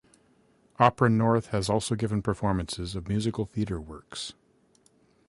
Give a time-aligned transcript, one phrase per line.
[0.79, 4.33] Opera North has also given performances of musical theatre works.